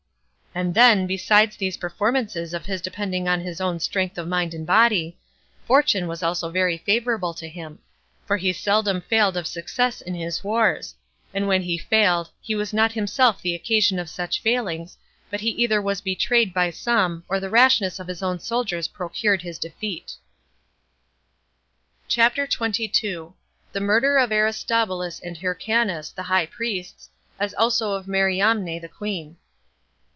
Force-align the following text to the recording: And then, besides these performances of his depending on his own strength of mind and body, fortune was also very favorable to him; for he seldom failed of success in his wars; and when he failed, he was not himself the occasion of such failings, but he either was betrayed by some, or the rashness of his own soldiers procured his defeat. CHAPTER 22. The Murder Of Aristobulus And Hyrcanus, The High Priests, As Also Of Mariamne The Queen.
And 0.53 0.75
then, 0.75 1.07
besides 1.07 1.55
these 1.55 1.77
performances 1.77 2.53
of 2.53 2.65
his 2.65 2.81
depending 2.81 3.25
on 3.25 3.39
his 3.39 3.61
own 3.61 3.79
strength 3.79 4.17
of 4.17 4.27
mind 4.27 4.53
and 4.53 4.67
body, 4.67 5.17
fortune 5.65 6.09
was 6.09 6.21
also 6.21 6.49
very 6.49 6.77
favorable 6.77 7.33
to 7.35 7.47
him; 7.47 7.79
for 8.25 8.35
he 8.35 8.51
seldom 8.51 8.99
failed 8.99 9.37
of 9.37 9.47
success 9.47 10.01
in 10.01 10.13
his 10.13 10.43
wars; 10.43 10.93
and 11.33 11.47
when 11.47 11.61
he 11.61 11.77
failed, 11.77 12.31
he 12.41 12.53
was 12.53 12.73
not 12.73 12.91
himself 12.91 13.41
the 13.41 13.55
occasion 13.55 13.97
of 13.97 14.09
such 14.09 14.41
failings, 14.41 14.97
but 15.29 15.39
he 15.39 15.51
either 15.51 15.81
was 15.81 16.01
betrayed 16.01 16.53
by 16.53 16.69
some, 16.69 17.23
or 17.29 17.39
the 17.39 17.49
rashness 17.49 17.97
of 17.97 18.09
his 18.09 18.21
own 18.21 18.37
soldiers 18.37 18.89
procured 18.89 19.41
his 19.43 19.57
defeat. 19.57 20.15
CHAPTER 22.09 22.45
22. 22.45 23.33
The 23.71 23.79
Murder 23.79 24.17
Of 24.17 24.33
Aristobulus 24.33 25.21
And 25.21 25.37
Hyrcanus, 25.37 26.09
The 26.09 26.23
High 26.23 26.45
Priests, 26.45 27.09
As 27.39 27.53
Also 27.53 27.93
Of 27.93 28.05
Mariamne 28.05 28.81
The 28.81 28.89
Queen. 28.89 29.37